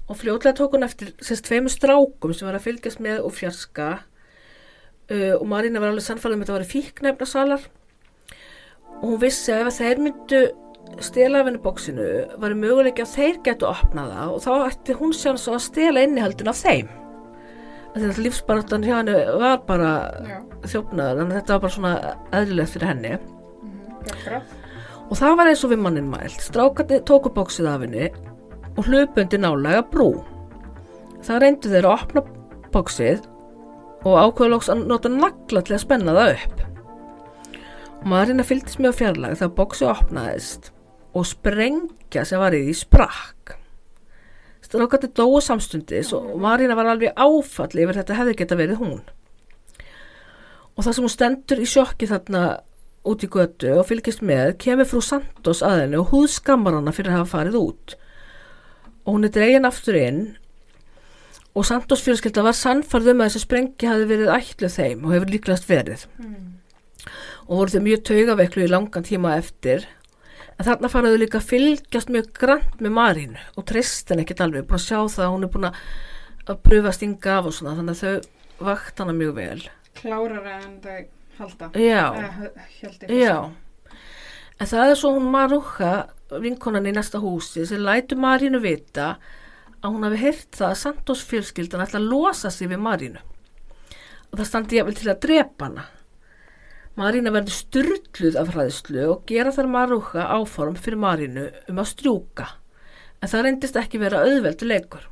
[0.09, 3.89] og fljóðlega tók hún eftir sérst tveimur strákum sem var að fylgjast með og fjarska.
[5.09, 7.63] Uh, og Marína var alveg sannfælið með um þetta að vera fíknefna salar
[8.99, 10.41] og hún vissi að ef þeir myndu
[11.05, 12.07] stela af henni bóksinu
[12.41, 16.05] var það möguleik að þeir getu opnaða og þá ætti hún sjálf svo að stela
[16.05, 16.93] innihaldin af þeim.
[17.93, 19.91] Þannig að lífsbaratan hjá henni var bara
[20.65, 21.93] þjófnaður að þetta var bara svona
[22.37, 23.13] eðlilegt fyrir henni.
[23.65, 24.69] Mm
[25.09, 26.41] og það var eins og við mannin mælt.
[26.43, 28.09] Strákandi tóku bóksið af henni
[28.79, 30.13] og hlupundi nálega brú
[31.25, 32.23] það reyndu þeir að opna
[32.73, 33.25] bóksið
[34.07, 36.61] og ákveðlóks að nota nagla til að spenna það upp.
[38.07, 40.69] Marina fylgdist mjög fjarlag þegar bóksið opnaðist
[41.17, 43.55] og sprengja sem var í því sprakk.
[44.63, 48.99] Strákandi dói samstundis og Marina var alveg áfalli yfir þetta hefði geta verið hún.
[50.77, 52.43] Og það sem hún stendur í sjokki þarna
[53.09, 56.93] út í götu og fylgist með kemur frú Santos að henni og húð skammar hana
[56.95, 57.97] fyrir að hafa farið út.
[59.09, 60.21] Og hún er dregin aftur inn.
[61.57, 65.31] Og Santos fjölskylda var sannfarð um að þessi sprengi hafi verið ætluð þeim og hefur
[65.33, 66.05] líklast verið.
[66.21, 66.49] Mm.
[67.49, 69.87] og voru þau mjög taugaveiklu í langan tíma eftir.
[70.59, 74.67] En þarna faraðu líka að fylgjast mjög grann með Marín og trist henn ekkert alveg,
[74.69, 77.77] að sjá það að hún er búin að pröfa að stinga af og svona.
[77.79, 79.63] Þannig að þau vakt hana mjög vel.
[79.97, 80.99] Klárar en þau
[81.39, 81.71] halda.
[81.79, 82.51] Já, Eða,
[83.09, 83.35] já
[84.59, 85.91] en það er svo hún Marúka
[86.43, 89.15] vinkonan í næsta húsi sem lætu Marínu vita
[89.79, 93.21] að hún hafi heyrt það að Santos fjölskyldan ætla að losa sig við Marínu
[94.29, 95.85] og það standi ég vel til að drepa hana.
[96.99, 102.49] Marína verði styrluð af hræðslu og gera þar Marúka áform fyrir Marínu um að strjúka
[103.19, 105.07] en það reyndist ekki vera auðveldu leikur.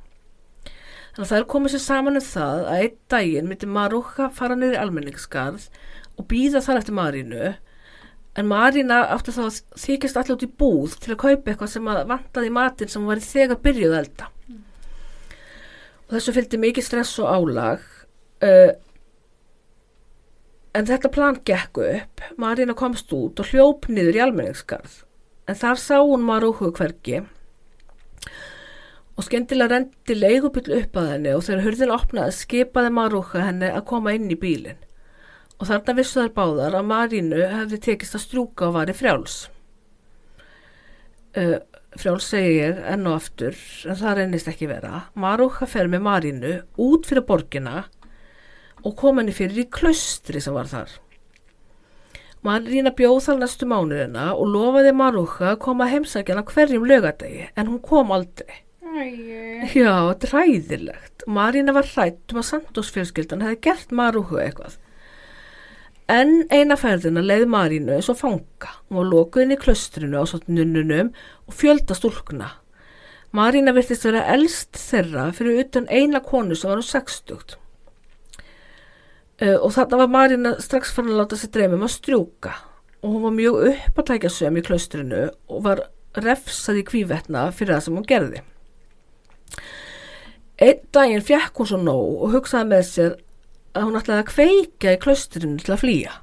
[1.15, 4.57] Þannig að það er komið sér saman um það að einn daginn myndi Marúka fara
[4.59, 5.69] niður í almenningskarð
[6.17, 7.53] og býða þar eftir Marínu
[8.37, 11.87] en Marína átti þá að þykist allir út í búð til að kaupa eitthvað sem
[12.11, 14.29] vantaði matinn sem var þegar byrjuð elda.
[16.07, 17.87] Og þessu fylgdi mikið stress og álag.
[18.45, 18.75] Uh,
[20.77, 22.23] en þetta plan gekk upp.
[22.37, 25.01] Marina komst út og hljóp niður í almenningskarð
[25.47, 27.23] en þar sá hún Marúhu hvergi.
[29.17, 33.87] Og skemmtilega rendi leigubill upp að henni og þegar hurðin opnaði skipaði Marúka henni að
[33.89, 34.83] koma inn í bílinn
[35.57, 39.37] og þarna vissu þær báðar að Marínu hefði tekist að strjúka og var í frjáls.
[41.37, 41.57] Uh,
[41.97, 43.57] frjáls segi ég enn og aftur
[43.89, 45.07] en það reynist ekki vera.
[45.17, 46.53] Marúka fer með Marínu
[46.87, 47.87] út fyrir borgina
[48.85, 50.93] og kom henni fyrir í klaustri sem var þar.
[52.45, 57.81] Marína bjóð þar næstu mánuðina og lofaði Marúka að koma heimsækjana hverjum lögadegi en hún
[57.83, 58.61] kom aldrei.
[58.87, 59.67] Æi.
[59.73, 61.25] Já, þetta er ræðilegt.
[61.27, 64.77] Marína var hrætt um að Santos fjölskyldan hefði gert Marúku eitthvað.
[66.07, 68.69] En eina ferðina leiði Marínu og fanga.
[68.87, 71.09] Var lokuð inn í klaustrinu á svona nunnunum
[71.47, 72.53] og fjölda stúlkuna.
[73.35, 77.57] Marína virtist vera elst þeirra fyrir utan eina konu sem var um 60.
[79.37, 82.55] Uh, og þarna var Marína strax fann að láta sér dreymum að strjúka
[83.03, 85.83] og hún var mjög uppatækjasöm í klaustrinu og var
[86.17, 88.41] refsað í kvívetna fyrir það sem hún gerði.
[90.57, 93.17] Einn daginn fjekk hún svo nóg og hugsaði með sér
[93.77, 96.17] að hún ætlaði að kveika í klaustrinu til að flýja.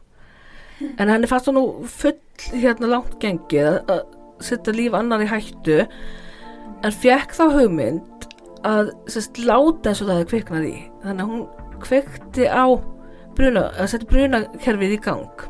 [0.99, 2.19] En henni fannst hún nú full
[2.51, 4.05] hérna langt gengið að-
[4.45, 5.85] setja líf annar í hættu
[6.85, 8.27] en fjekk þá hugmynd
[8.65, 10.77] að sérst, láta eins og það hefði kviknað í.
[11.05, 12.65] Þannig að hún kveikti á
[13.37, 15.45] bruna, að setja brunakerfið í gang.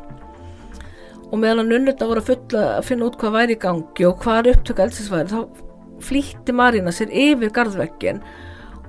[1.31, 4.19] Og meðan að nunnurna voru að fulla að finna út hvað væri í gangi og
[4.23, 5.63] hvað upptöku eldsins væri, þá
[6.05, 8.21] flýtti Marína sér yfir garðvekkin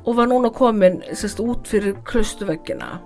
[0.06, 3.00] og var núna komin sérst, út fyrir klustuvekkina.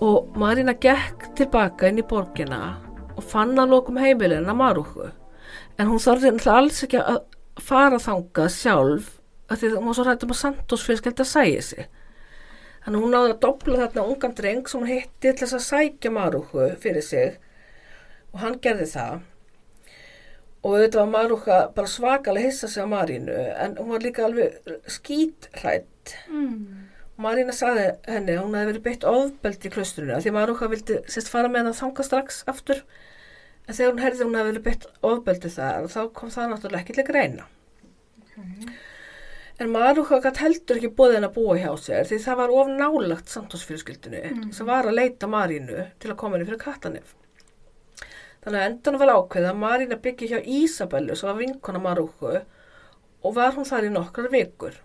[0.00, 2.78] Og Marína gekk tilbaka inn í borgina
[3.16, 5.10] og fann að lokum heimilina Marúku.
[5.76, 7.20] En hún náttúrulega alls ekki að
[7.60, 9.16] fara þangað sjálf
[9.50, 11.88] af því að hún var svo rætt um að Santos fjölskylda sæði sig.
[12.84, 15.66] Þannig að hún náði að dobla þarna ungan dreng sem hún hitti til þess að
[15.66, 17.36] sækja Marúku fyrir sig
[18.32, 19.20] og hann gerði það.
[20.62, 23.32] Og auðvitað var Marúka bara svakalega hissa sig á Marínu
[23.64, 24.58] en hún var líka alveg
[24.92, 26.16] skítrætt.
[26.28, 26.88] Mm.
[27.20, 30.98] Marína sagði henni að hún hefði verið beitt ofbeldi í klaustrinu af því Marúka vildi
[31.08, 32.82] sérst fara með hann að þanga strax aftur
[33.68, 36.80] en þegar hún herði að hún hefði verið beitt ofbeldi þar þá kom það náttúrulega
[36.84, 37.48] ekki til að greina.
[38.30, 38.74] Okay.
[39.60, 43.28] En Marúka gætt heldur ekki bóðin að búa hjá sér því það var of nálagt
[43.32, 44.52] samtósfyrirskildinu Mhm.
[44.56, 47.14] sem var að leita Marínu til að koma henni fyrir Katanef.
[48.44, 52.30] Þannig að endan var ákveð að Marína byggi hjá Ísabellu sem var vinkona Marúku
[53.20, 54.78] og var hún þar í nokkrar vikur.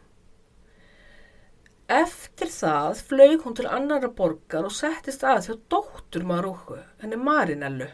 [1.95, 7.87] Eftir það flög hún til annara borgar og settist að hjá dóttur Marúku, henni Marinellu.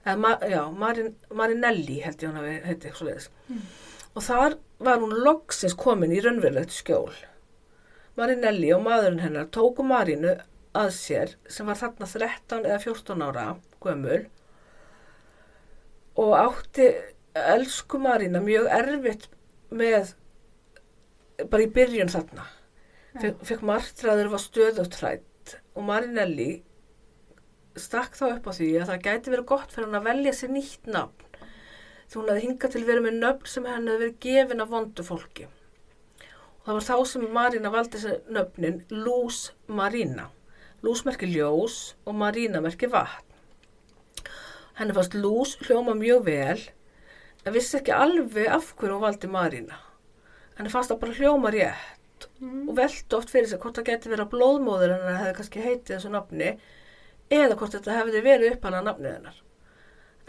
[0.00, 3.30] Eða, ma já, Marin, Marinelli held ég hún hafi heiti, svo leiðis.
[4.16, 7.12] Og þar var hún loksins komin í raunverulegt skjól.
[8.18, 10.34] Marinelli og maðurinn hennar tóku Marinu
[10.76, 13.44] að sér sem var þarna 13 eða 14 ára
[13.84, 14.22] gömul
[16.20, 16.88] og átti
[17.34, 19.28] elsku Marina mjög erfitt
[19.70, 20.14] með
[21.50, 22.44] bara í byrjun þarna.
[23.20, 26.50] Fekk, fekk martraður var stöðutrætt og Marinelli
[27.78, 30.52] stakk þá upp á því að það gæti verið gott fyrir hann að velja sér
[30.54, 31.30] nýtt nafn
[32.10, 35.06] því hún hefði hingað til verið með nöfn sem henni hefði verið gefin af vondu
[35.06, 35.44] fólki.
[36.60, 39.38] Og það var þá sem Marina valdi þessi nöfnin Luz
[39.70, 40.26] Marina.
[40.82, 43.29] Luz merki ljós og Marina merki vatn.
[44.80, 46.60] Henni fannst Luz hljóma mjög vel
[47.44, 49.76] en vissi ekki alveg af hverju hún valdi Marina.
[50.56, 54.24] Henni fannst það bara hljóma rétt og veldi oft fyrir sig hvort það geti verið
[54.24, 56.50] að blóðmóður hennar hefði kannski heitið þessu nafni
[57.28, 59.38] eða hvort þetta hefði verið uppalað nafnið hennar.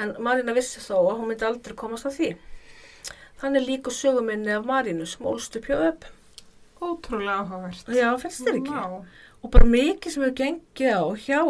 [0.01, 2.29] En Marina vissi þó að hún myndi aldrei komast að því.
[3.41, 6.05] Þannig líku söguminni af Marinu sem ólst upp.
[6.81, 7.87] Ótrúlega áhugavert.
[7.93, 8.75] Já, finnst þér ekki?
[8.75, 9.29] Vá.
[9.41, 11.41] Og bara mikið sem hefur gengið á hjá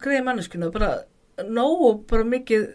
[0.00, 0.90] greið manneskuna, bara
[1.48, 2.68] nóg og bara mikið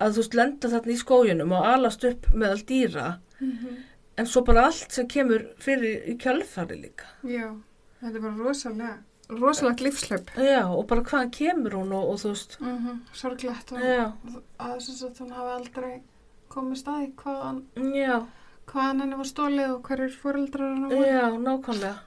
[0.00, 3.06] að þú veist lenda þarna í skójunum og alast upp meðal dýra
[3.40, 3.76] Mhm.
[4.18, 7.06] en svo bara allt sem kemur fyrir í kjölfari líka.
[7.24, 7.54] Já,
[8.02, 8.98] þetta er bara rosalega,
[9.30, 10.26] rosalegt lífslöp.
[10.36, 12.98] Já, og bara hvaðan kemur hún og, og þú veist, Mm -hmm.
[13.12, 14.12] Sorglegt og já,
[14.58, 16.02] að þess að hún hafi aldrei
[16.50, 17.62] komið staði hvaðan,
[17.94, 18.26] já,
[18.66, 21.06] hvaðan henni var stólið og hverjir fóreldrar henni voru.
[21.06, 21.98] já, nákvæmlega.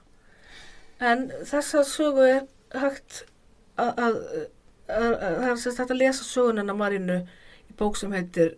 [1.00, 2.46] En þessa sögu er
[2.80, 3.24] hægt
[3.78, 4.46] að, að, að, að
[4.88, 7.18] það er sérst hægt að lesa sögunina Marínu
[7.70, 8.56] í bók sem heitir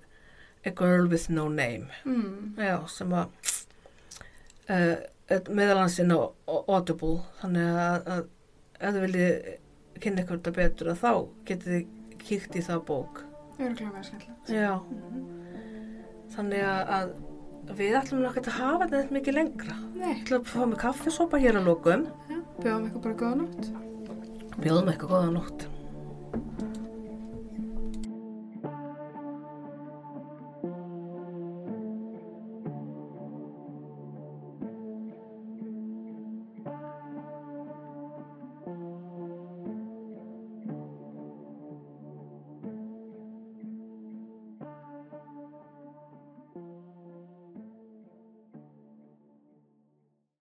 [0.67, 1.87] A Girl with No Name.
[2.05, 2.57] Mm.
[2.59, 3.29] Já, sem að
[4.71, 4.97] uh,
[5.55, 8.25] meðalansinn á Audible, þannig að, að
[8.81, 9.55] ef þið viljið
[10.03, 11.13] kynna ykkur þetta betur að þá
[11.49, 13.23] getið þið kíkt í það bók.
[13.57, 14.51] Örgulega með skemmtilegt.
[14.53, 14.75] Já,
[16.35, 19.79] þannig að, að við ætlum nokkað að hafa þetta neitt mikið lengra.
[19.95, 22.05] Nei, Ég ætla að fá mig kaffisopa hér að lokum.
[22.29, 23.71] já, bjóðum ykkur bara góða nótt.
[24.61, 25.67] Bjóðum eitthvað góða nótt.
[26.37, 26.76] Thank you.